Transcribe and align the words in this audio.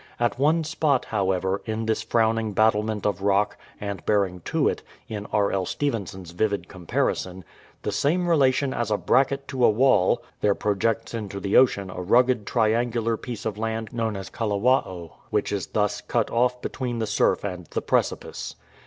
At 0.19 0.39
one 0.39 0.63
spot, 0.63 1.05
however, 1.05 1.61
in 1.65 1.85
this 1.85 2.01
frowning 2.01 2.53
battlement 2.53 3.05
of 3.05 3.21
rock, 3.21 3.55
and 3.79 4.03
bearing 4.03 4.39
to 4.45 4.67
it, 4.67 4.81
in 5.07 5.27
R. 5.31 5.51
L. 5.51 5.63
Stevenson's 5.67 6.31
vivid 6.31 6.67
comparison," 6.67 7.45
the 7.83 7.91
same 7.91 8.27
relation 8.27 8.73
as 8.73 8.89
a 8.89 8.97
bracket 8.97 9.47
to 9.49 9.63
a 9.63 9.69
wall," 9.69 10.23
there 10.39 10.55
projects 10.55 11.13
into 11.13 11.39
the 11.39 11.55
ocean 11.55 11.91
a 11.91 12.01
rugged 12.01 12.47
triangular 12.47 13.15
piece 13.15 13.45
of 13.45 13.59
land 13.59 13.89
known 13.93 14.15
as 14.15 14.31
Kalawao, 14.31 15.17
which 15.29 15.51
is 15.51 15.67
thus 15.67 16.01
"cut 16.01 16.31
off 16.31 16.63
between 16.63 16.97
the 16.97 17.05
surf 17.05 17.43
and 17.43 17.67
the 17.67 17.81
precipice."' 17.83 18.55